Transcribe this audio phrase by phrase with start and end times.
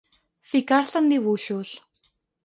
[0.53, 1.69] Ficar-se en dibuixos.